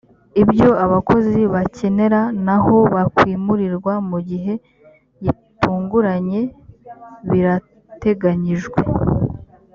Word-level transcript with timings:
ibyo 0.41 0.69
abakozi 0.85 1.39
bakenera 1.53 2.21
naho 2.45 2.75
bakwimurirwa 2.95 3.93
mu 4.09 4.19
gihe 4.29 4.53
gitunguranye 5.23 6.41
birateganijwe 7.29 8.79